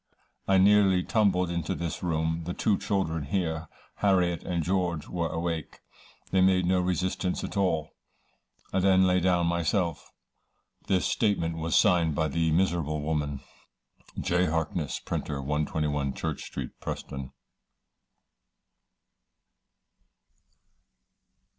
[0.47, 2.45] I nearly tumbled into this room.
[2.45, 3.67] The two children here,
[3.97, 5.77] Harriet and George were awake.
[6.31, 7.91] They made no resistance at all.
[8.73, 10.11] I then lay down myself."
[10.87, 13.41] This statement was signed by the miserable woman.
[14.19, 14.47] J.
[14.47, 17.31] HARKNESS, Printer, 121, Church Street, Preston.